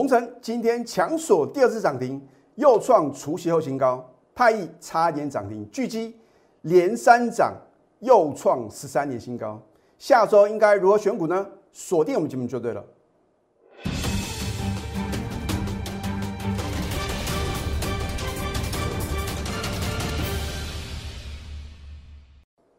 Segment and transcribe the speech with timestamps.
[0.00, 4.02] 红城今天强锁第二次涨停，又创除夕后新高。
[4.34, 6.16] 太易差点涨停，巨基
[6.62, 7.54] 连三涨，
[7.98, 9.60] 又创十三年新高。
[9.98, 11.46] 下周应该如何选股呢？
[11.70, 12.82] 锁定我们节目就对了。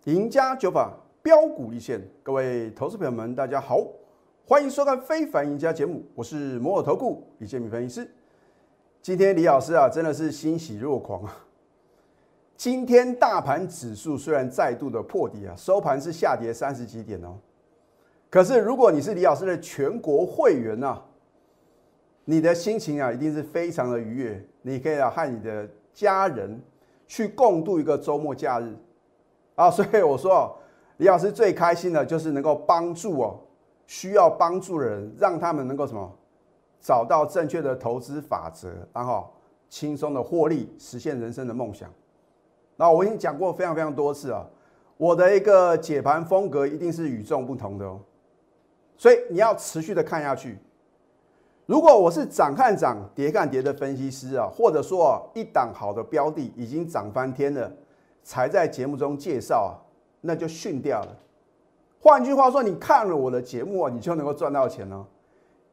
[0.06, 0.92] 赢家九法
[1.22, 3.86] 标股立现，各位投资朋友们，大家好，
[4.48, 8.12] 欢迎收看《非凡赢家》节目，我是摩尔投顾李建民分析师。
[9.02, 11.38] 今天李老师啊，真的是欣喜若狂啊！
[12.58, 17.38] 今天大盘指数虽然再度的破底啊，收盘是下跌三十几点哦。
[18.30, 21.02] 可是如果你是李老师的全国会员呐，
[22.26, 26.60] 你的心情啊一定是非常的愉悦，你可以啊和你的家人
[27.08, 28.76] 去共度一个周末假日。
[29.56, 30.58] 啊，所以我说，
[30.98, 33.40] 李老师最开心的就是能够帮助哦
[33.92, 36.10] 需要帮助的人，让他们能够什么
[36.80, 39.30] 找到正确的投资法则，然后
[39.68, 41.92] 轻松的获利，实现人生的梦想。
[42.78, 44.48] 那我已经讲过非常非常多次啊，
[44.96, 48.00] 我的一个解盘风格一定是与众不同的哦，
[48.96, 50.58] 所以你要持续的看下去。
[51.66, 57.70] 如果我是涨看涨，跌看跌的分析师啊，或者说一档好的标的已经涨翻天了。
[58.24, 59.76] 才在节目中介绍啊，
[60.22, 61.18] 那就训掉了。
[62.02, 65.06] 换句话说，你看了我的节目啊，你就能够赚到钱了。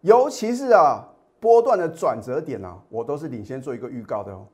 [0.02, 1.02] 尤其是啊，
[1.40, 4.46] 波段的转折点啊，我都是领先做一个预告的哦。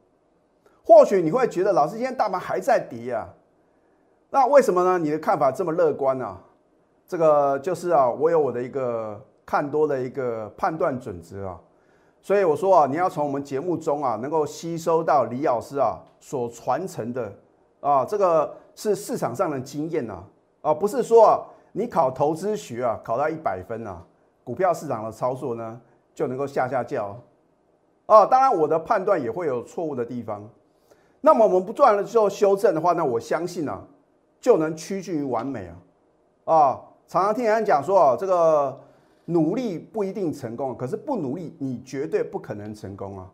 [0.84, 3.26] 或许你会觉得，老师今天大盘还在跌啊，
[4.30, 4.98] 那为什么呢？
[4.98, 6.38] 你的看法这么乐观呢？
[7.08, 11.60] 这个就是啊，我有我的一个看多的一个判断准则啊。
[12.22, 17.32] 所以我说啊，你要从我们节目中啊，能够吸收到李老师啊所传承的。
[17.80, 20.22] 啊，这个是市场上的经验呐，
[20.62, 21.44] 啊，不是说啊，
[21.76, 24.00] 你考投资学啊，考到一百分啊，
[24.44, 25.80] 股票市场的操作呢
[26.14, 27.20] 就能够下下叫，
[28.06, 30.48] 啊，当然我的判断也会有错误的地方，
[31.20, 33.82] 那么我们不赚了之后修正的话，那我相信啊，
[34.40, 35.66] 就能趋近于完美
[36.44, 38.80] 啊，啊，常常听人讲说啊，这个
[39.24, 43.28] 努力不一定成功，可是不努力你绝对不可能成功啊，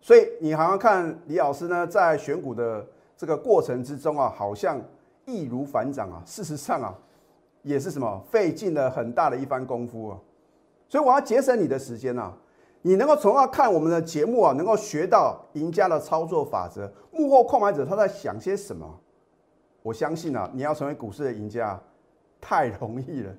[0.00, 2.84] 所以你好像看李老师呢在选股的。
[3.14, 4.80] 这个过程之中啊，好像
[5.26, 6.92] 易如反掌啊，事实上啊，
[7.62, 10.18] 也是什么费尽了很大的一番功夫啊。
[10.88, 12.32] 所以我要节省你的时间呐，
[12.82, 18.86] 你能够从那看我们的节目啊，能够学到赢家的操作法则，幕后控盘者他在想些什么。
[19.82, 21.80] 我相信啊，你要成为股市的赢家
[22.40, 23.32] 太容易了。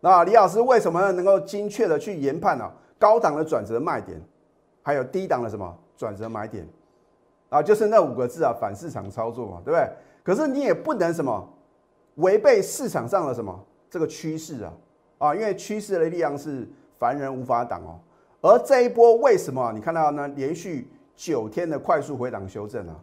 [0.00, 2.70] 那李老师为什么能够精确的去研判呢？
[2.98, 4.20] 高档的转折卖点，
[4.82, 6.66] 还有低档的什么转折买点？
[7.50, 9.88] 啊，就是那五个字啊，反市场操作嘛，对不对？
[10.22, 11.48] 可是你也不能什么
[12.16, 13.64] 违背市场上的什么？
[13.90, 14.72] 这个趋势啊，
[15.18, 17.98] 啊，因为趋势的力量是凡人无法挡哦。
[18.40, 20.28] 而这一波为什么你看到呢？
[20.36, 22.94] 连续九天的快速回档修正啊，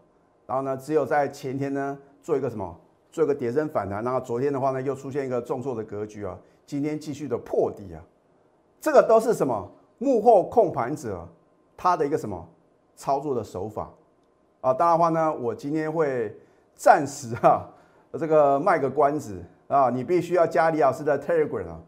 [0.45, 2.77] 然后呢，只有在前天呢做一个什么，
[3.11, 8.03] 做一个跌升反弹，然后昨天的话呢又出现一个重挫的格局啊，今天继续的破底啊，
[8.79, 9.72] 这个都是什么？
[9.97, 11.28] 幕后控盘者
[11.78, 12.47] 他的一个什么？
[12.95, 13.89] 操作的手法。
[14.59, 16.35] 啊，当然的话呢，我今天会
[16.75, 17.67] 暂时哈，
[18.19, 21.79] 这个卖个关子啊，你必须要加李老师的 Telegram 啊，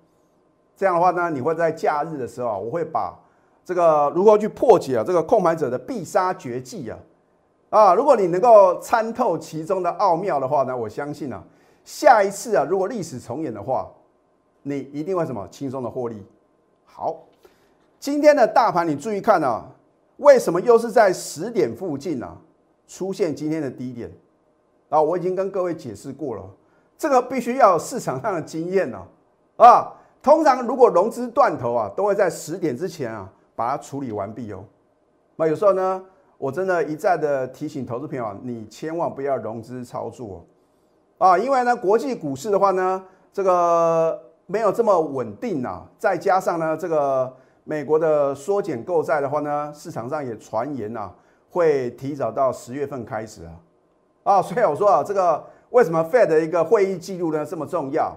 [0.75, 3.13] 这样的话呢，你会在假日的时候，我会把
[3.66, 6.97] 这个如何去破解啊这个控盘者的必杀绝技啊，
[7.69, 11.44] 啊，如果你能够参透其中的奥妙的话呢，我相信啊，
[11.84, 13.91] 下一次啊，如果历史重演的话，
[14.61, 16.25] 你一定会什么轻松的获利。
[16.85, 17.19] 好，
[18.00, 19.66] 今天的大盘你注意看啊，
[20.17, 22.38] 为什么又是在十点附近呢？
[22.88, 24.11] 出现今天的低点，
[24.93, 26.43] 啊，我已经跟各位解释过了，
[26.95, 29.01] 这个必须要有市场上的经验呢，
[29.57, 34.63] 啊，通常如果融资断头啊，都会在十点之前啊把它处理完毕哦。
[35.35, 36.03] 那有时候呢，
[36.37, 40.45] 我真的一再的提醒投资朋友，你千万不要融资操作，
[41.17, 51.11] 啊，因为呢国际股市的话呢，这个没有这么稳定啊，再加上呢这个美国的缩减购债的话呢，市场上也传言呐。
[51.49, 53.53] 会提早到十月份开始啊，
[54.23, 58.16] 啊，所以我说啊，这个为什么 Fed 的一个会议记录呢这么重要？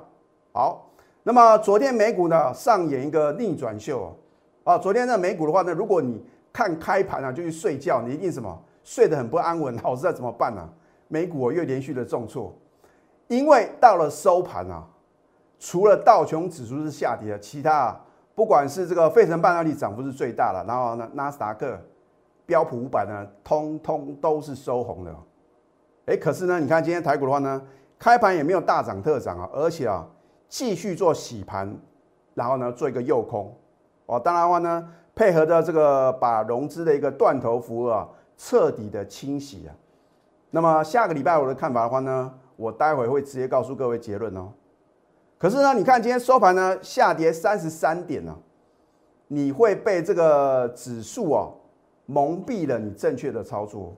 [0.52, 0.88] 好，
[1.24, 4.16] 那么昨天美股呢上演一个逆转秀
[4.62, 10.68] 啊，昨天的美股的话呢，如果你看开盘啊就去睡觉，你一定什么睡得很不安稳，好知道怎么办呢？
[11.08, 12.54] 美股又连续的重挫，
[13.26, 14.86] 因为到了收盘啊，
[15.58, 18.00] 除了道琼指数是下跌的，其他啊
[18.34, 21.76] 不管是这个费城半导体涨幅是最大的，然后呢纳斯达克。
[22.48, 25.12] 标普五百呢，通通都是收红的，
[26.06, 27.60] 哎，可是呢，你看今天台股的话呢，
[27.98, 30.06] 开盘也没有大涨特涨啊，而且啊，
[30.48, 31.76] 继续做洗盘，
[32.34, 33.52] 然后呢，做一个诱空，
[34.06, 39.74] 哦，当然的话呢，配合的这个把融资的一个断头符啊彻底的清洗啊。
[40.50, 44.52] 那么下个礼拜我的看法的话呢，我待会会直接告诉各位结论哦。
[45.38, 48.32] 可是呢，你看今天收盘呢下跌三十三点呢，
[49.26, 51.52] 你会被这个指数哦
[52.06, 53.96] 蒙蔽了你正确的操作。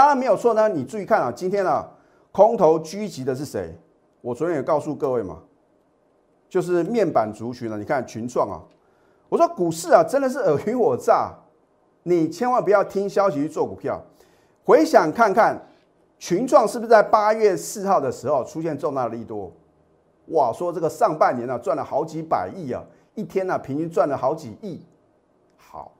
[0.00, 1.86] 当然没有错呢，你注意看啊，今天啊
[2.32, 3.78] 空头狙击的是谁？
[4.22, 5.40] 我昨天也告诉各位嘛，
[6.48, 7.76] 就是面板族群了。
[7.76, 8.64] 你看群创啊，
[9.28, 11.34] 我说股市啊真的是尔虞我诈，
[12.04, 14.00] 你千万不要听消息去做股票。
[14.64, 15.60] 回想看看，
[16.18, 19.52] 群创是不是在八月四号的时候出现重大的利多？
[20.28, 22.82] 哇，说这个上半年呢赚了好几百亿啊，
[23.14, 24.82] 一天呢平均赚了好几亿。
[25.58, 25.92] 好，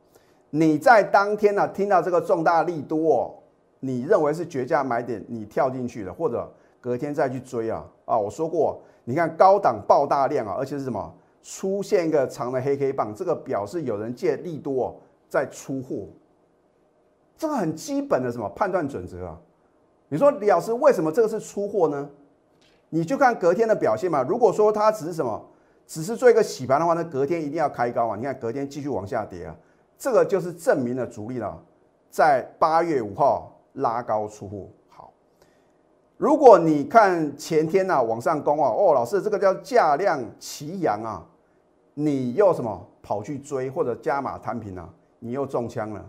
[0.49, 3.39] 你在当天呢听到这个重大利多，
[3.80, 6.48] 你认为是绝佳买点，你跳进去了，或者？
[6.82, 8.16] 隔天再去追啊啊！
[8.16, 11.14] 我说过，你看高档爆大量啊，而且是什么？
[11.42, 14.98] 出现一个长的黑黑棒，这个表示有人借利多
[15.28, 16.06] 在出货，
[17.36, 19.38] 这个很基本的什么判断准则啊？
[20.08, 22.08] 你说李老师为什么这个是出货呢？
[22.88, 24.22] 你就看隔天的表现嘛。
[24.22, 25.38] 如果说它只是什么，
[25.86, 28.16] 只是做一个洗盘的话，那隔天一定要开高啊！
[28.16, 29.54] 你看隔天继续往下跌啊，
[29.98, 31.62] 这个就是证明了主力了，
[32.08, 34.69] 在八月五号拉高出货。
[34.88, 35.12] 好。
[36.17, 41.26] 如果你看前天呐往上攻啊，哦，老师这个叫价量齐扬啊，
[41.94, 44.88] 你又什么跑去追或者加码摊平啊，
[45.19, 46.05] 你又中枪了，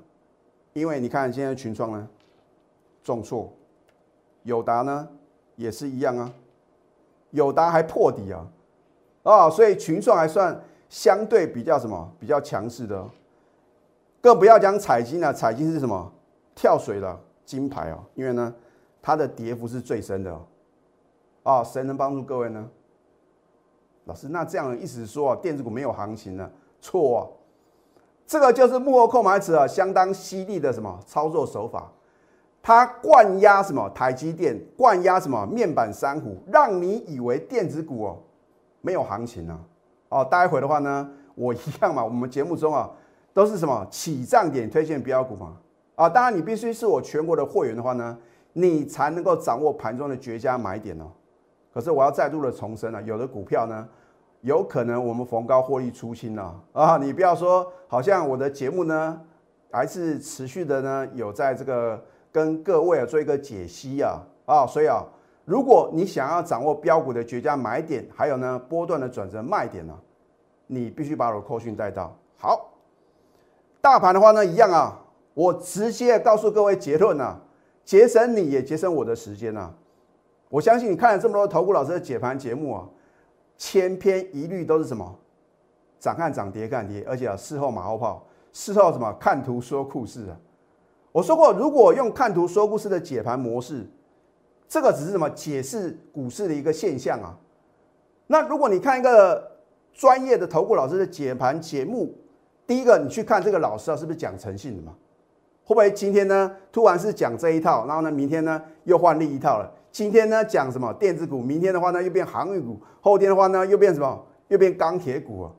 [0.73, 2.07] 因为你看现在群创呢
[3.03, 3.51] 重挫，
[4.43, 5.07] 友达呢
[5.55, 6.33] 也是一样啊，
[7.29, 8.45] 友达还破底啊，
[9.23, 13.01] 啊，所以群创还算相对比较什么比较强势的，
[14.19, 16.11] 更不要讲彩金了，彩金是什么
[16.53, 17.17] 跳水了
[17.51, 18.53] 金牌啊，因为呢。
[19.03, 20.45] 它的跌幅是最深的哦，
[21.41, 22.69] 啊，谁能帮助各位呢？
[24.05, 26.47] 老师，那这样意思是说啊，电子股没有行情了？
[26.79, 27.35] 错，
[28.27, 31.91] 这个就是幕后购买者啊，相当犀利的什么操作手法，
[32.61, 38.19] 它灌压什么台积电，灌压什么面板三虎，让你以为电子股哦
[38.81, 39.59] 没有行情呢？
[40.09, 42.87] 哦，待会的话呢，我一样嘛，我们节目中啊
[43.33, 45.57] 都是什么起涨点推荐标股嘛，
[46.01, 48.17] 啊，当然你必须是我全国的会员的话呢。
[48.53, 51.05] 你才能够掌握盘中的绝佳买点哦。
[51.73, 53.87] 可是我要再度的重申了，有的股票呢，
[54.41, 56.97] 有可能我们逢高获利出清了啊！
[56.97, 59.21] 你不要说，好像我的节目呢，
[59.71, 64.67] 还是持续的呢，有在这个跟各位啊做一个解析啊啊！
[64.67, 65.01] 所以啊，
[65.45, 69.97] 如果你想要掌握标股的绝佳买点，还有呢波段的转折卖点呢，
[70.67, 72.13] 你必须把我的扣讯带到。
[72.37, 72.69] 好，
[73.79, 74.99] 大盘的话呢，一样啊，
[75.33, 77.41] 我直接告诉各位结论啊。
[77.83, 79.73] 节省你也节省我的时间呐！
[80.49, 82.87] 我相信你看了这么多投顾老师的解盘节目啊，
[83.57, 85.19] 千篇一律都是什么？
[85.99, 90.37] 涨看涨，跌看跌，而且啊，事后马后炮，事后什么看图说故事啊！
[91.11, 93.89] 我说过，如果用看图说故事的解盘模式，
[94.69, 97.35] 这个只是什么解释股市的一个现象啊。
[98.27, 99.57] 那如果你看一个
[99.91, 102.15] 专业的投顾老师的解盘节目，
[102.67, 104.95] 第一个你去看这个老师啊，是不是讲诚信的嘛？
[105.63, 109.71] 会不会今天呢突然是讲这一套，然后呢明天呢又换另一套了？
[109.91, 114.25] 今天呢讲什么电子股，明天的话呢又变航运股，后天的话呢又变什么？
[114.47, 115.51] 又变钢铁股啊？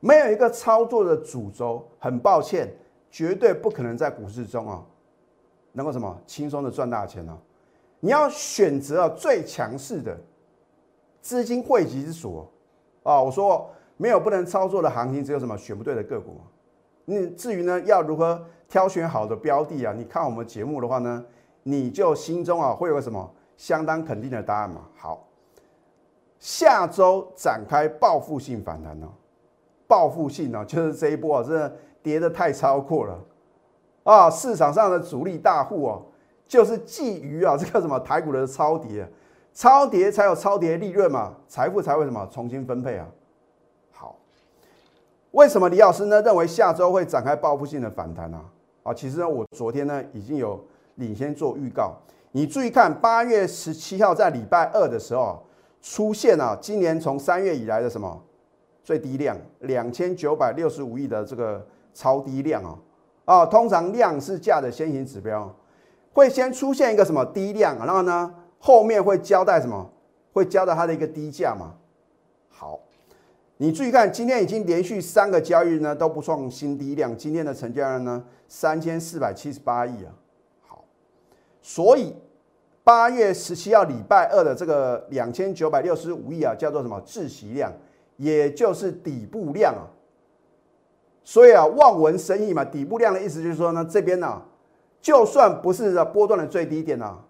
[0.00, 2.72] 没有一个操作的主轴，很抱歉，
[3.10, 4.82] 绝对不可能在股市中啊
[5.72, 7.36] 能够什么轻松的赚大钱啊！
[8.00, 10.18] 你要选择最强势的
[11.20, 12.50] 资金汇集之所
[13.02, 13.22] 啊！
[13.22, 16.40] 我说没有不能操作的行情，只有什么选不对的个股。
[17.04, 18.44] 你至于呢要如何？
[18.70, 21.22] 挑选好的标的啊，你看我们节目的话呢，
[21.64, 24.82] 你就心中啊会有个什么相当肯定的答案嘛。
[24.96, 25.26] 好，
[26.38, 29.08] 下周展开报复性反弹呢，
[29.88, 33.18] 报复性呢就是这一波啊，真的跌得太超过了
[34.04, 34.30] 啊！
[34.30, 36.02] 市场上的主力大户哦，
[36.46, 39.06] 就是觊觎啊这个什么台股的超跌，
[39.52, 43.08] 超跌才有超跌利润嘛，财富才会什么重新分配啊。
[43.90, 44.16] 好，
[45.32, 48.40] 为什么李老师呢认为下周会展开报复性的反弹呢？
[48.82, 50.62] 啊，其实呢，我昨天呢已经有
[50.96, 51.94] 领先做预告。
[52.32, 55.42] 你注意看，八月十七号在礼拜二的时候
[55.82, 58.22] 出现了今年从三月以来的什么
[58.84, 62.78] 最低量两千九百六十五亿的这个超低量啊
[63.24, 63.46] 啊！
[63.46, 65.52] 通常量是价的先行指标，
[66.12, 69.90] 会先出现一个什么低量，然后呢后面会交代什么？
[70.32, 71.74] 会交代它的一个低价嘛？
[73.62, 80.10] 你注意看，今天已经连续三个交易日呢都不创新低量，今天的成交量呢三千四百七十八亿啊。
[80.66, 80.82] 好，
[81.60, 82.14] 所以
[82.82, 87.70] 八月十七号礼拜二的这个两千九百六十五亿啊，叫做什么窒息量，
[88.16, 89.84] 也就是底部量啊。
[91.22, 94.40] 所以啊，望文生义嘛，底部量的意思就是说呢，这边呢，
[95.02, 97.22] 就算不是波段的最低点啊，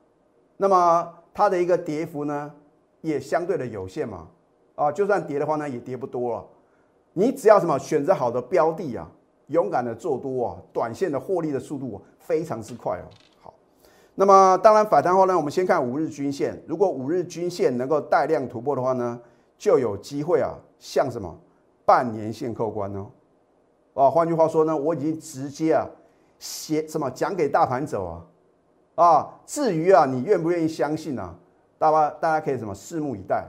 [0.59, 2.53] 那么它的一个跌幅呢，
[3.01, 4.29] 也相对的有限嘛。
[4.81, 6.47] 啊，就算跌的话呢，也跌不多了。
[7.13, 9.07] 你只要什么选择好的标的啊，
[9.49, 13.05] 勇敢的做多啊，短线的获利的速度非常之快哦。
[13.43, 13.53] 好，
[14.15, 19.21] 那么当然反弹后呢，我们先看五日均线，如果五日均线能够带量突破的话呢，
[19.59, 21.39] 就有机会啊，向什么
[21.85, 23.07] 半年线扣关哦。
[23.93, 25.87] 啊，换句话说呢，我已经直接啊
[26.39, 28.25] 写什么讲给大盘走啊。
[28.95, 31.35] 啊，至于啊，你愿不愿意相信呢？
[31.77, 33.47] 大家大家可以什么拭目以待。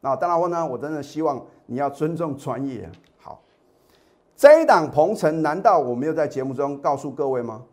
[0.00, 2.88] 那当然我呢，我真的希望你要尊重专业。
[3.18, 3.40] 好，
[4.36, 7.64] 这一档鹏程，难道我没有在节目中告诉各位吗？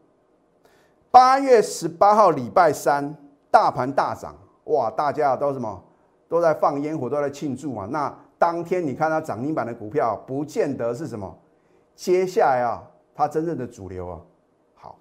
[1.11, 3.15] 八月十八号礼拜三，
[3.51, 5.83] 大盘大涨，哇，大家都什么
[6.27, 7.87] 都在放烟火，都在庆祝嘛。
[7.91, 11.37] 那当天你看它涨停板的股票，不见得是什么。
[11.95, 14.19] 接下来啊，它真正的主流啊，
[14.73, 14.97] 好，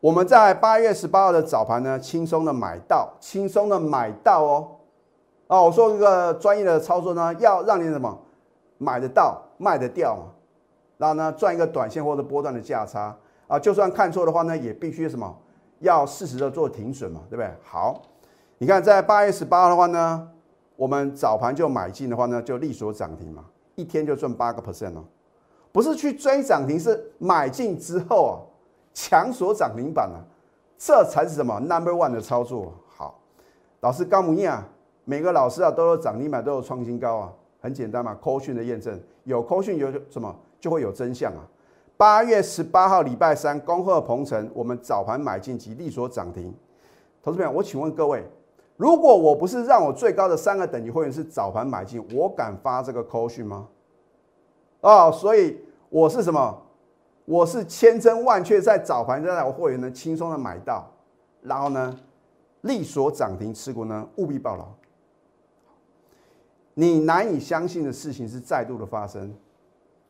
[0.00, 4.68] 我们在八月十八号的早盘呢，轻松的买到，轻松的买到哦。
[5.52, 8.18] 啊，我说一个专业的操作呢，要让你什么？
[8.78, 10.32] 买得到、卖得掉嘛，
[10.96, 13.14] 然后呢赚一个短线或者波段的价差。
[13.48, 15.36] 啊，就算看错的话呢，也必须什么？
[15.80, 17.50] 要适时的做停损嘛，对不对？
[17.62, 18.00] 好，
[18.56, 20.26] 你看在八月十八号的话呢，
[20.74, 23.44] 我们早盘就买进的话呢，就利索涨停嘛，
[23.74, 25.04] 一天就赚八个 percent 哦，
[25.70, 28.34] 不是去追涨停，是买进之后啊，
[28.94, 30.16] 强锁涨停板啊，
[30.78, 32.72] 这才是什么？number one 的操作。
[32.88, 33.20] 好，
[33.80, 34.66] 老师高木燕啊。
[35.04, 38.14] 每个老师啊都有涨停板，都有创新高啊，很简单嘛。
[38.20, 41.42] 扣讯的验证有扣讯有什么就会有真相啊。
[41.96, 46.52] 八月十八号礼拜三，恭贺鹏程，我们早盘买进及利所涨停。
[47.22, 48.24] 投资朋友，我请问各位，
[48.76, 53.68] 如果我不是让我最高的三个等级会员是早盘买进，我敢发这个扣讯吗？
[54.80, 56.62] 哦，所以我是什么？
[57.24, 60.90] 我是千真万确在早盘让我会员能轻松的买到，
[61.40, 61.96] 然后呢
[62.62, 64.66] 利所涨停持股呢务必报牢。
[66.74, 69.34] 你难以相信的事情是再度的发生。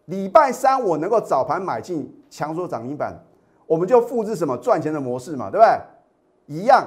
[0.07, 3.17] 礼拜三我能够早盘买进强缩涨停板，
[3.67, 5.81] 我们就复制什么赚钱的模式嘛，对不对？
[6.47, 6.87] 一样。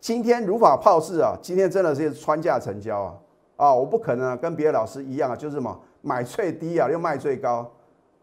[0.00, 3.14] 今天如法炮制啊，今天真的是穿价成交啊
[3.56, 3.72] 啊！
[3.72, 7.70] 我不可能跟别的老师一样啊，就是什么买最低啊，又卖最高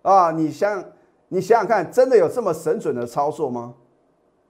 [0.01, 0.29] 啊！
[0.31, 0.83] 你想
[1.29, 3.73] 你想想看，真的有这么神准的操作吗？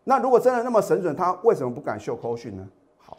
[0.05, 2.67] 那如果真的那么神准，他为什么不敢秀扣讯呢？
[2.97, 3.15] 好，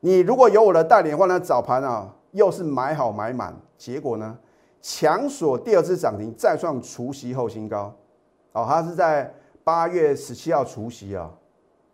[0.00, 2.12] 你如果有我的带领的话呢，早盘啊。
[2.36, 4.38] 又是买好买满，结果呢？
[4.82, 7.92] 强锁第二次涨停，再创除夕后新高。
[8.52, 11.30] 哦，它是在八月十七号除夕啊。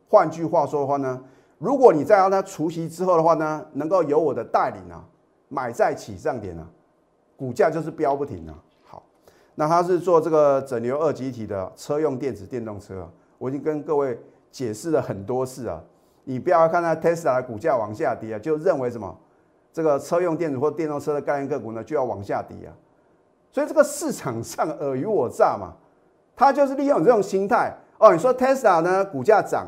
[0.08, 1.22] 换句话说的话呢，
[1.58, 5.04] 如果你再让它除夕之后的话呢，能够由我的带领啊，
[5.49, 6.66] 买在起涨点啊，
[7.37, 8.58] 股价就是飙不停啊。
[8.82, 9.02] 好，
[9.54, 13.08] 那它是做这个整流二极体的车用电子电动车。
[13.38, 14.20] 我已经跟各位
[14.50, 15.80] 解释了很多次啊，
[16.25, 19.16] 你不要看它 Tesla 的股价往下跌啊，就认为什么？
[19.73, 22.71] 这个车用电子或电动车的概念个股呢，就要往下跌啊，
[23.50, 25.73] 所以这个市场上尔虞我诈嘛，
[26.37, 28.12] 它就是利用这种心态哦。
[28.12, 29.67] 你说 Tesla 呢，股价涨，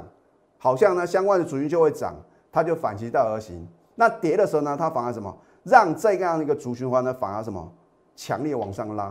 [0.58, 2.14] 好像呢相关的主群就会涨，
[2.52, 3.66] 它就反其道而行。
[3.94, 7.72] 那跌的时候呢，它反而什么，让这样的一个主循环呢，反而什么，
[8.14, 9.04] 强烈往上拉。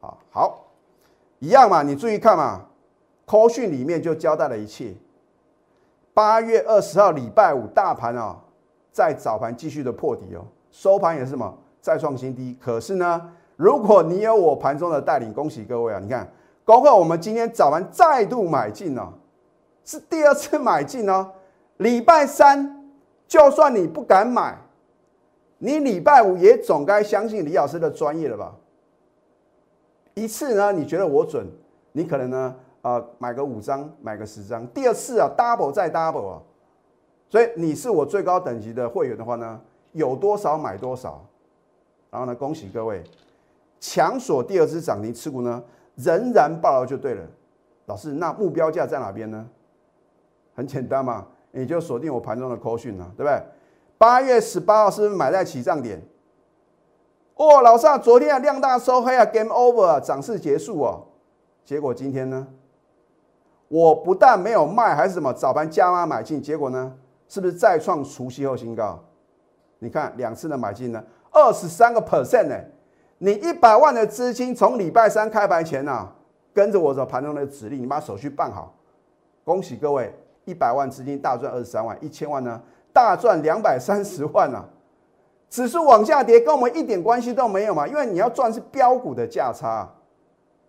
[0.00, 0.64] 啊，好，
[1.40, 2.66] 一样嘛，你注意看嘛
[3.26, 4.94] ，Call 讯里面就交代了一切。
[6.14, 8.38] 八月二十号礼拜五大盘啊。
[8.98, 12.56] 在早盘继续的破底哦，收盘也是什么再创新低。
[12.60, 16.00] 可是呢，如果你有我盘中的带领，恭喜各位啊！
[16.00, 16.28] 你看，
[16.64, 19.12] 包括我们今天早盘再度买进哦，
[19.84, 21.30] 是第二次买进哦。
[21.76, 22.90] 礼拜三，
[23.28, 24.58] 就算你不敢买，
[25.58, 28.52] 你礼拜五也总该相信李老师的专业了吧？
[30.14, 31.46] 一次呢，你觉得我准，
[31.92, 34.66] 你可能呢，呃，买个五张，买个十张。
[34.66, 36.42] 第二次啊，double 再 double 啊。
[37.28, 39.60] 所以你是我最高等级的会员的话呢，
[39.92, 41.24] 有多少买多少，
[42.10, 43.04] 然后呢，恭喜各位，
[43.78, 45.62] 强锁第二支涨停持股呢，
[45.96, 47.22] 仍然爆了就对了。
[47.86, 49.46] 老师，那目标价在哪边呢？
[50.54, 53.42] 很简单嘛，你就锁定我盘中的 call 讯啊，对不对？
[53.96, 56.02] 八月十八号是不是买在起涨点？
[57.34, 60.98] 哦，老师啊，昨天啊量大收黑啊，game over 啊，涨势结束啊。
[61.64, 62.46] 结果今天呢，
[63.68, 66.94] 我不但没有卖，还是什么早盘加码买进，结果呢？
[67.28, 68.98] 是不是再创除夕后新高？
[69.78, 72.56] 你看两次的买进呢，二十三个 percent 呢。
[73.18, 76.08] 你一百万的资金从礼拜三开盘前呢，
[76.54, 78.74] 跟着我的盘中的指令，你把手续办好。
[79.44, 82.60] 恭喜各位，一百万资金大赚二十三万，一千万呢
[82.92, 84.64] 大赚两百三十万啊！
[85.50, 89.88] 指数往下跌跟我们一点关系都没有嘛，因为你要赚是标股的价差。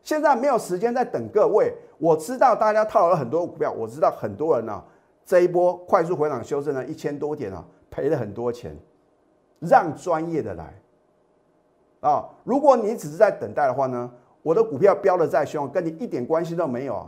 [0.02, 1.74] 现在没有时间在等各位。
[1.98, 4.82] 我知道大家套了很多股票，我知道很多人呢，
[5.30, 8.76] 这一波快速回档修正了一千多点啊，赔了很多钱。
[9.60, 10.74] 让专业的来
[12.00, 12.26] 啊！
[12.44, 17.08] 如果你只是在等待的话呢，我的股票标的再凶，跟你一点关系都没有啊！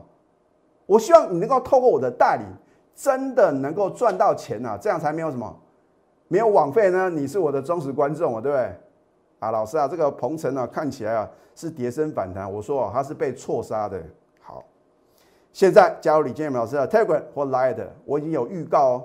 [0.86, 2.46] 我希望你能够透过我的带领，
[2.94, 5.60] 真的能够赚到钱啊，这样才没有什么
[6.28, 7.10] 没有枉费呢。
[7.10, 8.76] 你是我的忠实观众啊，对不对？
[9.40, 14.00] 啊，老师啊，这个鹏程啊，看起来啊是跌升反弹，我说啊，它是被错杀的。
[15.54, 19.04] 现在加入李建明老师的 Telegram 或 Line 的，我已经有预告哦。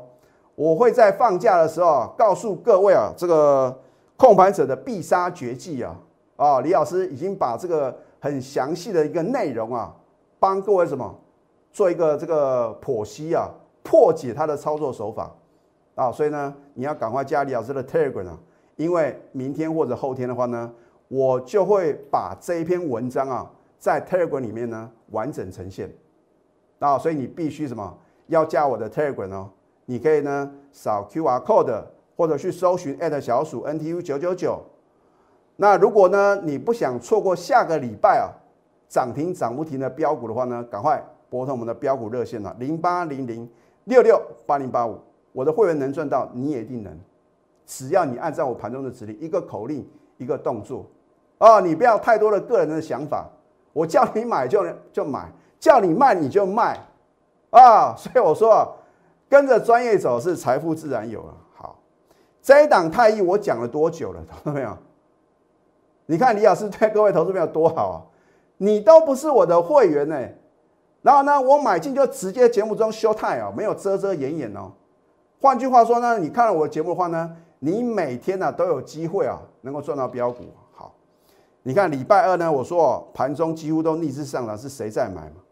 [0.54, 3.78] 我会在放假的时候啊，告诉各位啊，这个
[4.16, 5.94] 控盘者的必杀绝技啊，
[6.36, 9.94] 啊，李老师已经把这个很详细的一个内容啊，
[10.38, 11.14] 帮各位什么
[11.72, 13.50] 做一个这个剖析啊，
[13.82, 15.30] 破解他的操作手法。
[15.94, 18.38] 啊，所以呢，你要赶快加李老师的 Telegram 啊，
[18.76, 20.70] 因为明天或者后天的话呢，
[21.08, 25.90] 我就会把这一篇文章啊，在 Telegram 里面呢完整呈现。
[26.78, 29.50] 啊，所以你必须什么要加我的 Telegram 哦。
[29.84, 31.82] 你可以呢扫 Q R code
[32.16, 34.62] 或者去搜寻小鼠 N T U 九九九。
[35.56, 38.28] 那如果呢你不想错过下个礼拜啊
[38.88, 43.48] 涨停涨不停的标股的话呢，赶快拨通我们的标股热线啊零八零零
[43.84, 44.98] 六六八零八五。
[45.32, 46.98] 我的会员能赚到，你也一定能。
[47.66, 50.86] 只要你按照我盘中的指令，一个口令一个动作
[51.38, 53.28] 啊，你不要太多的个人的想法。
[53.72, 56.78] 我叫你买就就买，叫你卖你就卖
[57.50, 57.94] 啊。
[57.96, 58.68] 所以我说啊。
[59.28, 61.34] 跟着专业走是财富自然有了。
[61.56, 61.76] 好，
[62.40, 64.22] 这一档太易我讲了多久了？
[64.44, 64.78] 懂了没有？
[66.06, 67.96] 你看李老师对 各位投资朋友多好啊！
[68.56, 70.16] 你都不是我的会员呢，
[71.02, 74.70] 然后呢，我买进就直接节目中休态啊，没有遮遮掩掩哦。
[75.40, 80.44] 换句话说呢，你看了我的节目的话呢，你每天呢都有机会啊，能够赚到标股。
[80.72, 80.94] 好，
[81.64, 85.42] 你看礼拜二呢，我说盘中几乎都逆势上涨，是谁在买嘛？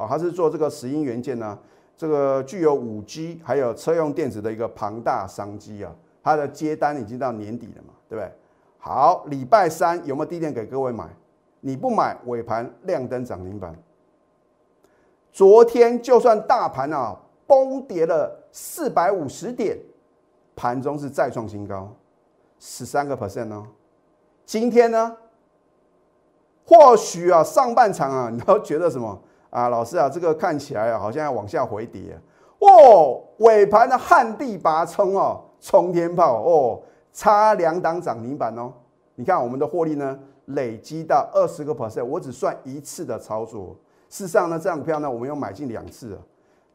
[0.00, 1.58] 哦，他是做这个石英元件呢？
[1.94, 8.32] 这个具有五 G 还有车用电子的一个庞大商机啊，它的接单已经到年底了嘛，对不对？
[8.78, 11.06] 好，礼拜三有没有低点给各位买？
[11.60, 13.76] 你不买，尾盘亮灯涨停板。
[15.30, 17.14] 昨天就算大盘啊
[17.46, 19.78] 崩跌了四百五十点，
[20.56, 21.94] 盘中是再创新高，
[22.58, 23.66] 十三个 percent 哦。
[24.46, 25.14] 今天呢，
[26.64, 29.22] 或许啊上半场啊，你都觉得什么？
[29.50, 32.18] 啊，老师啊，这个看起来，好像要往下回跌
[32.60, 33.20] 哦。
[33.38, 36.80] 尾盘的旱地拔葱哦，冲天炮哦，
[37.12, 38.72] 差两档涨停板哦。
[39.16, 43.76] 你看我们的获利呢，累积到二十个 percent，我只算一次的操作。
[44.08, 46.18] 事实上呢，这张股票呢，我们又买进两次了。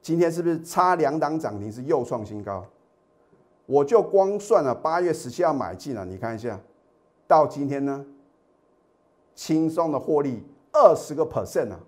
[0.02, 2.64] 今天是不是差两档涨停是又创新高？
[3.66, 6.60] 我就光算了八月十七号买进了，你看一下，
[7.28, 8.06] 到今天呢，
[9.34, 11.80] 轻松的获利二十个 percent 啊。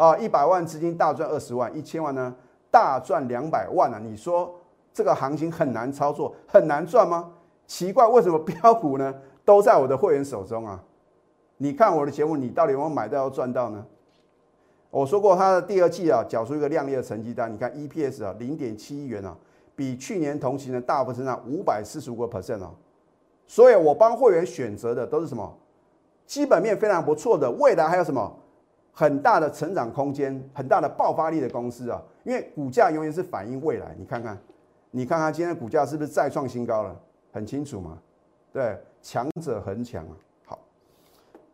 [0.00, 2.34] 啊，一百万资金大赚二十万，一千万呢
[2.70, 4.00] 大赚两百万啊！
[4.02, 4.50] 你说
[4.94, 7.30] 这个行情很难操作，很难赚吗？
[7.66, 10.82] 奇怪，为什么标股呢都在我的会员手中啊？
[11.58, 13.84] 你看我的节目，你到底有没有买到要赚到呢？
[14.88, 17.52] 我说过，它的第二季啊，缴出一个亮丽的成绩单。
[17.52, 19.36] 你看 EPS 啊，零点七亿元啊，
[19.76, 22.70] 比去年同期呢大幅增长五百四十五个 percent 哦。
[23.46, 25.54] 所以我帮会员选择的都是什么？
[26.24, 28.34] 基本面非常不错的，未来还有什么？
[29.00, 33.96] 很大的成长空间，很大的爆发力的公司啊，因为股价永远是反映未来。
[33.98, 34.38] 你看看，
[34.90, 36.94] 你看看今天的股价是不是再创新高了？
[37.32, 37.96] 很清楚嘛？
[38.52, 40.12] 对，强者恒强啊。
[40.44, 40.58] 好，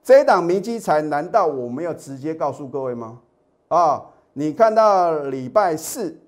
[0.03, 3.21] 这一档明基财，难道我没有直接告诉各位吗？
[3.69, 6.19] 啊，你看到礼拜四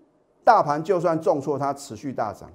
[0.44, 2.48] 大盘就算重挫，它持续大涨。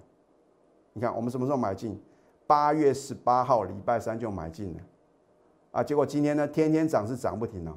[0.94, 2.02] 你看我们什么时候买进？
[2.48, 4.80] 八月十八号礼拜三就买进了
[5.72, 7.76] 啊，结果今天呢，天天涨是涨不停啊。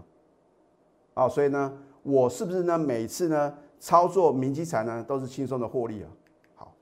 [1.16, 2.76] 啊，所以呢，我是不是呢？
[2.76, 6.08] 每次呢操作明基财呢都是轻松的获利啊。
[6.54, 6.74] 好，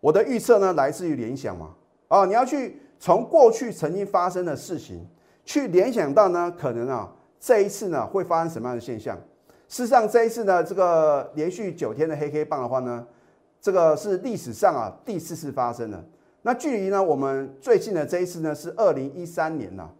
[0.00, 1.74] 我的预测呢来自于联想嘛。
[2.08, 5.06] 啊，你要去从过去曾经发生的事情
[5.44, 9.14] 去联想到呢，可能啊这一次呢会发生什么样的现象？
[9.68, 13.06] 事实上，这一次呢这个连续九天的黑黑棒的话呢，
[13.60, 16.02] 这个是历史上啊第四次发生了。
[16.40, 19.90] 那距离呢我们最近的这一次呢是二零一三年呐，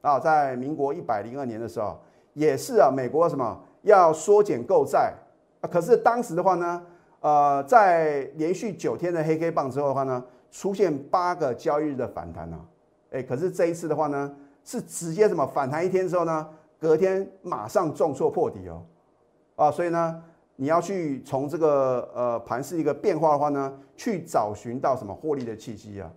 [0.00, 2.00] 啊，在民国一百零二年的时候。
[2.34, 5.12] 也是啊，美国什么要缩减购债？
[5.70, 6.82] 可是当时的话呢，
[7.20, 12.58] 呃，在连续九天的黑 K 棒之后的话呢，出现八个交易日的反弹啊，
[13.12, 16.48] 哎，可是这一次的话呢，是直接什么反弹一天之后呢，
[16.80, 18.82] 隔天马上重挫破底哦，
[19.54, 20.20] 啊，所以呢，
[20.56, 26.10] 你要去从这个呃盘势一个变化的话呢，去找寻到什么获利的契机啊，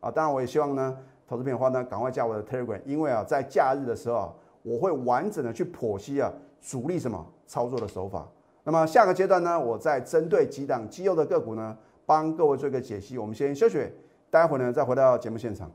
[0.00, 4.36] 啊，当然我也希望呢，投资朋友的话呢，赶快加我的 Telegram，因为啊，在假日的时候。
[4.62, 8.28] 我会完整的去剖析啊主力什么操作的手法。
[8.64, 13.18] 那么下个阶段呢，我再针对几档绩优的个股呢，帮各位做一个解析。
[13.18, 13.84] 我们先休息，
[14.30, 15.70] 待会呢再回到节目现场。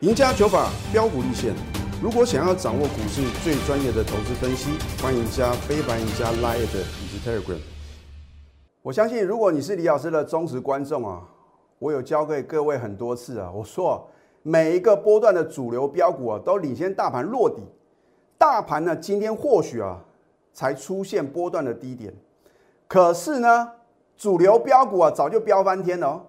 [0.00, 1.54] 赢家九法标股立线。
[2.02, 7.60] 如果想要掌握股市最专业的投资分析，欢迎加非凡、赢家 Line 以及 Telegram。
[8.82, 11.22] 我相信，如果你是李老师的忠实观众啊，
[11.78, 14.08] 我有教给各位很多次啊，我说
[14.42, 17.62] 每一个波段的主流标股啊，都领先大盘落底。
[18.36, 20.04] 大盘呢，今天或许啊，
[20.52, 22.12] 才出现波段的低点，
[22.88, 23.72] 可是呢，
[24.16, 26.20] 主流标股啊，早就飙翻天了哦。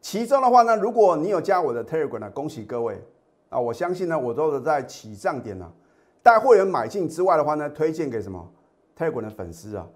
[0.00, 3.02] 其中的话呢，如果你有加我的 Telegram 呢，恭喜各位。
[3.48, 5.70] 啊，我相信呢，我都是在起涨点呢，
[6.22, 8.44] 带会员买进之外的话呢，推荐给什么
[8.96, 9.86] 泰国的粉丝啊？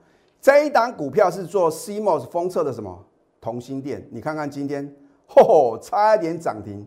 [0.41, 3.05] 这一档股票是做 CMOS 封测的什么
[3.41, 4.07] 同心店？
[4.13, 4.95] 你看看今天，
[5.27, 6.87] 吼，差一点涨停，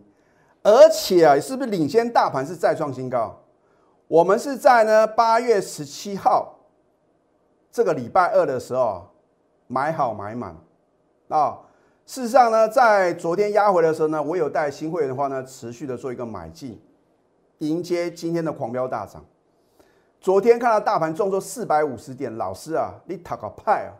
[0.63, 3.36] 而且啊，是不是领先大盘是再创新高？
[4.08, 6.60] 我们是在呢八月十七号
[7.71, 9.10] 这个礼拜二的时候
[9.67, 10.56] 买好买满
[11.30, 11.60] 啊。
[12.06, 16.82] 事实上呢，在昨天压回的时候呢，我有带新会员的话呢，持续的做一个买进，
[17.60, 19.24] 迎接今天的狂飙大涨。
[20.19, 23.95] 昨天看到大盘重挫四百五十点，老师啊，你塔个派啊，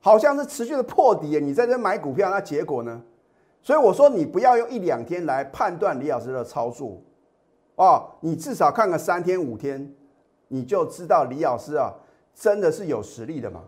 [0.00, 3.02] 好像是持续的破底你在这买股票，那结果呢？
[3.64, 7.02] 所以我说你不要用一两天来判断李老师的操作
[7.74, 9.92] 哦，你至少看个三天五天，
[10.46, 11.92] 你就知道李老师啊，
[12.32, 13.64] 真的是有实力的嘛。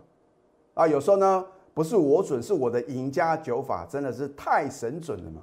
[0.73, 1.45] 啊，有时候呢。
[1.77, 5.41] 不是我准，是我的赢家九法真的是太神准了嘛！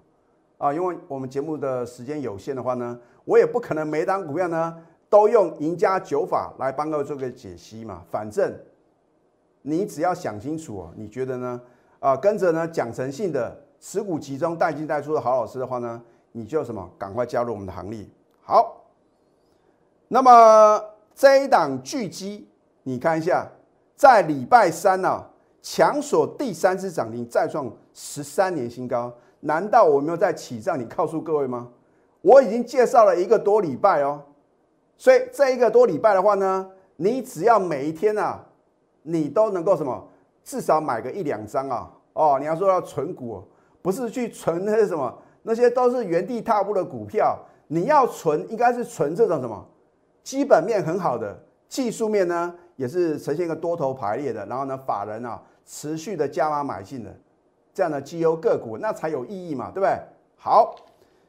[0.59, 4.77] 啊，因为我们节目的时间有限的话呢，我也不可能每档股票呢
[5.09, 8.03] 都用赢家九法来帮各位做个解析嘛。
[8.11, 8.53] 反正
[9.63, 11.61] 你只要想清楚哦，你觉得呢？
[12.01, 16.01] 啊，跟着呢讲诚信的持股集中带进带出的好老师的话呢，
[16.33, 18.03] 你就什么赶快加入我们的行列。
[18.41, 18.83] 好，
[20.09, 20.83] 那么
[21.15, 22.49] 这一档巨基，
[22.85, 23.47] 你看一下，
[23.95, 25.27] 在礼拜三呢。
[25.61, 29.11] 强锁第三次涨停，再创十三年新高。
[29.41, 30.79] 难道我没有在起账？
[30.79, 31.69] 你告诉各位吗？
[32.21, 34.23] 我已经介绍了一个多礼拜哦。
[34.99, 38.45] 所以这一个多礼拜的话呢，你只要每一天啊，
[39.03, 40.07] 你都能够什么，
[40.43, 41.91] 至少买个一两张啊。
[42.13, 43.43] 哦，你要说要存股，
[43.85, 47.39] 不是去存那些什么，那些都是原地踏步的股票。
[47.67, 49.63] 你要存，应该是存这种什么，
[50.23, 54.47] 基本面很好的，技术面呢也是呈现一个多头排列的。
[54.47, 55.41] 然后呢，法人啊。
[55.67, 57.11] 持续的加码买进的
[57.73, 59.99] 这样的绩优个股，那才有意义嘛，对不对？
[60.37, 60.77] 好，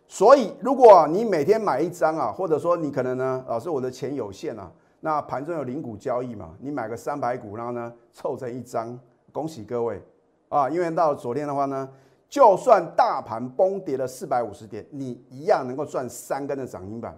[0.09, 8.99] 所以如果你每天买一张啊，或者说你可能呢，老师我的钱有限啊，那盘中有零股交易嘛，你买个三百股，然后呢凑成一张，
[9.31, 10.01] 恭喜各位
[10.49, 10.69] 啊！
[10.69, 11.87] 因为到昨天的话呢，
[12.29, 17.17] 就算大盘崩跌了四百五十点，你一样能够赚三根的涨停板。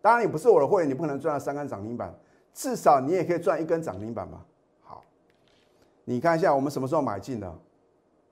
[0.00, 2.14] 当然你不是我的会员，你不可能赚到三根涨停板，
[2.52, 4.44] 至少你也可以赚一根涨停板吧？
[4.82, 5.02] 好。
[6.04, 7.52] 你看一下我们什么时候买进的？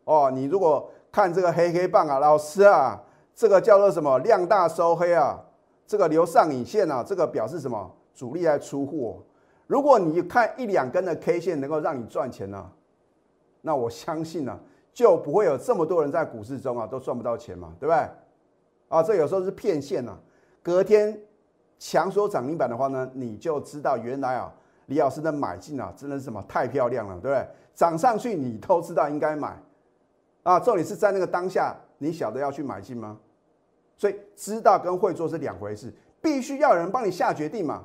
[0.04, 3.02] 哦，你如果看这个黑黑棒啊，老师啊，
[3.34, 5.40] 这个叫做什么量大收黑啊？
[5.86, 7.90] 这个留上影线啊，这个表示什么？
[8.14, 9.22] 主力在出货。
[9.66, 12.70] 如果你看一两根的 K 线能够让你赚钱呢，
[13.60, 14.58] 那我相信呢，
[14.94, 18.08] 就不会有这么多人在股市中啊都赚不到钱嘛，对不对？
[18.88, 20.16] 啊，这有时候是骗线呐。
[20.62, 21.20] 隔天
[21.78, 24.54] 强说涨停板的话呢，你就知道原来啊，
[24.86, 27.46] 李老师的买进啊，真的是什么太漂亮了，对不对？
[27.74, 29.60] 涨上去你都知道应该买，
[30.44, 33.18] 啊，重点是在那个当下，你晓得要去买进吗？
[33.96, 37.82] 所以知道跟会做是两回事，必须要有人帮你下决定嘛。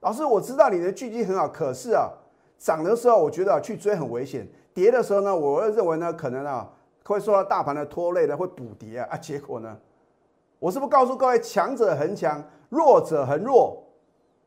[0.00, 2.08] 老师，我知道你的狙击很好，可是啊，
[2.58, 6.70] 涨的时候我觉得去追很危险，跌的时候呢，我会认为呢，可能啊
[7.04, 9.08] 会受到大盘的拖累的，会补跌啊。
[9.12, 9.76] 啊，结果呢，
[10.58, 13.82] 我是不是告诉各位，强者恒强，弱者恒弱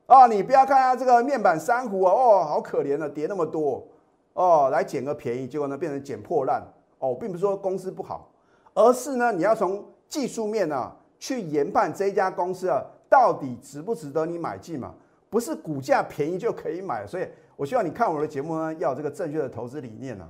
[0.08, 0.28] 啊？
[0.28, 3.88] 你不要看啊这个面板珊瑚啊，哦，好可怜啊，跌那么多。
[4.34, 6.63] 哦，来捡个便宜，结果呢变成捡破烂
[7.00, 8.30] 哦，并不是说公司不好，
[8.74, 14.93] 而是呢你要从技术面呢去研判这一家公司啊到底值不值得你买进嘛，
[15.30, 20.28] 不是股价便宜就可以买，所以我希望你看我的节目呢要有这个正确的投资理念呢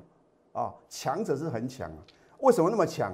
[0.51, 1.97] 啊，强者是很强啊，
[2.39, 3.13] 为什么那么强？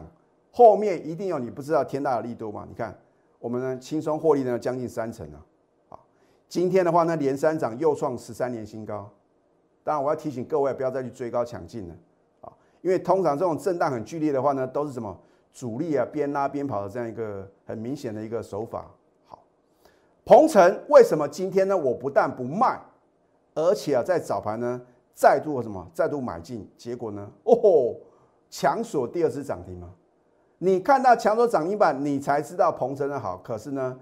[0.52, 2.65] 后面一定有你不知道天大的力度嘛？
[2.67, 2.98] 你看
[3.39, 5.39] 我们呢轻松获利呢将近三成啊，
[5.89, 6.00] 啊，
[6.48, 9.10] 今天的话呢连三涨又创十三年新高。
[9.84, 11.95] 当然，我要提醒各位不要再去追高抢进了
[12.41, 12.52] 啊！
[12.82, 15.15] 因为通常这种震荡很剧烈的话呢，都是什么
[15.54, 18.89] 主力啊边拉边跑的这样一个很明显的一个手法。
[20.25, 21.77] 鹏程为什么今天呢？
[21.77, 22.81] 我不但不卖，
[23.53, 24.81] 而且啊在早盘呢
[25.13, 27.95] 再度什么再度买进，结果呢哦吼
[28.49, 29.89] 强锁第二次涨停吗？
[30.57, 33.38] 你看到强锁涨停板，你才知道鹏程的好。
[33.43, 33.97] 可是呢，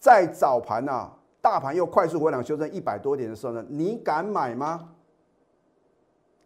[0.00, 4.88] 在早盘啊大盘又快速回档修正一百多点的时候呢，你敢买吗？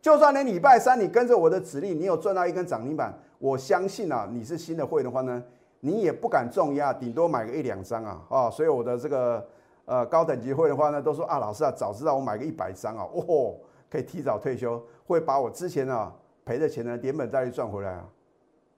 [0.03, 5.43] 就算你礼拜三你跟着我的指令，你有赚到一根涨停板，我相信啊，你是新的会员的话呢，
[5.85, 9.47] 你也不敢重压，顶多买个一两张啊，啊，所以我的这个
[9.85, 13.55] 呃高等级会的话呢，都说啊，老师啊，早知道我买个一百张啊，哦，
[13.91, 16.11] 可以提早退休，会把我之前啊
[16.45, 18.09] 赔的钱呢连本带利赚回来啊，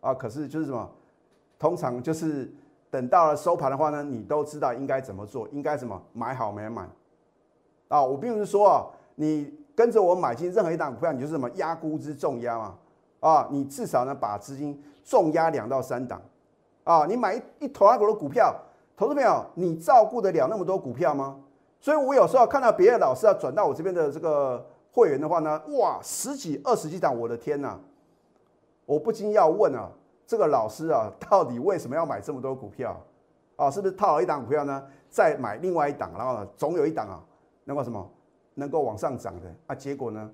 [0.00, 0.90] 啊，可是就是什么，
[1.58, 2.52] 通常就是
[2.90, 6.88] 等到了收盘的话呢，你都知道应该怎么做，应该什么买好没买
[7.88, 9.54] 啊，我并不是说啊，你。
[9.76, 12.74] 跟着我买进任何一档股票，你就是什么压估值重压嘛？
[13.20, 16.18] 啊，你至少呢把资金重压两到三档，
[16.86, 18.54] 啊，你买一一头阿狗的股票，
[18.96, 21.36] 投资朋友，你照顾得了那么多股票吗？
[21.80, 27.76] 所以我有时候看到别的老师要转到我这边的这个会员的话呢，哇，十几二十几档，我的天呐！
[28.84, 29.90] 我不禁要问啊，
[30.28, 32.96] 这个老师啊，到底为什么要买这么多股票？
[33.56, 37.20] 啊，是不是套了一档股票呢，再买另外一档，然后呢，总有一档啊，
[37.64, 38.08] 那个什么？
[38.54, 40.30] 能够往上涨的啊，结果呢？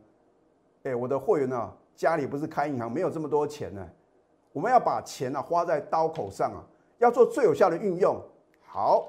[0.82, 3.84] 哎，我的会员呢，家里不是开银行，没有这么多钱呢。
[4.52, 6.62] 我们要把钱呢花在刀口上啊，
[6.98, 8.20] 要做最有效的运用。
[8.62, 9.06] 好，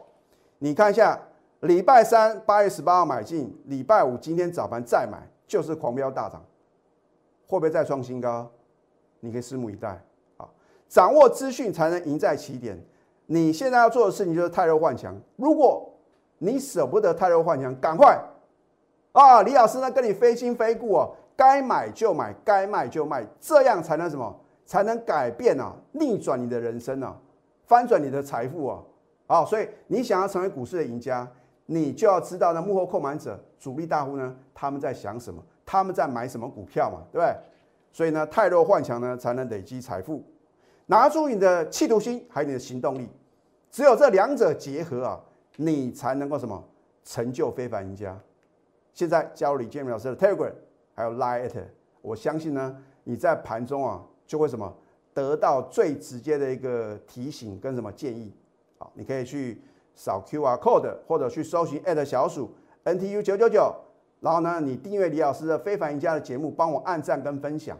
[0.59, 1.19] 你看一下，
[1.61, 6.43] 礼拜三八月十八号买进，礼拜五今天早盘再买，就是狂飙大涨，
[7.47, 8.49] 会不会再创新高？
[9.19, 10.01] 你可以拭目以待
[10.37, 10.47] 啊！
[10.89, 12.77] 掌握资讯才能赢在起点。
[13.25, 15.15] 你现在要做的事情就是泰弱换强。
[15.37, 15.89] 如果
[16.39, 18.19] 你舍不得泰弱换强，赶快！
[19.13, 24.37] 啊，李老师呢跟你非亲非故哦，该买就买，该卖就卖，这样才能什么？
[24.65, 27.17] 才能改变啊，逆转你的人生啊，
[27.65, 28.83] 翻转你的财富啊！
[29.27, 31.29] 好，所以你想要成为股市的赢家，
[31.65, 37.35] 你就要知道呢幕后控盘者、主力大户呢他们在想什么，他们在买什么股票嘛，对不对？
[37.91, 40.23] 所以呢，泰弱换强呢才能累积财富，
[40.87, 43.09] 拿出你的企图心还有你的行动力，
[43.71, 45.19] 只有这两者结合啊，
[45.57, 46.63] 你才能够什么
[47.03, 48.19] 成就非凡赢家。
[48.93, 50.51] 现在加入李建明老师的 Telegram，
[50.93, 51.65] 还有 Line，
[52.01, 54.73] 我相信呢，你在盘中啊就会什么
[55.13, 58.33] 得到最直接的一个提醒跟什么建议。
[58.77, 59.61] 好，你可以去
[59.95, 62.51] 扫 QR code 或者去搜寻小鼠
[62.85, 63.73] NTU 九九九，
[64.19, 67.77] 然后呢，你订阅李老师的非凡赢家的节目，帮我按赞跟分享，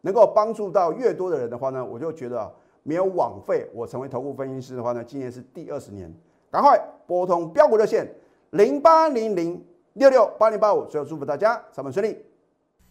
[0.00, 2.52] 能够帮助到越多的人的话呢，我就觉得
[2.82, 6.12] 没有枉费我成为头部分析师的话呢，今年是第二十年，
[6.50, 8.06] 赶快拨通标股热线
[8.50, 9.64] 零八零零。
[9.94, 12.16] 六六八零八五，最后祝福大家上班顺利。